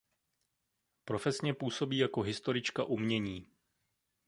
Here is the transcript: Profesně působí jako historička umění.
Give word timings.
Profesně 1.05 1.53
působí 1.53 1.97
jako 1.97 2.21
historička 2.21 2.83
umění. 2.83 3.47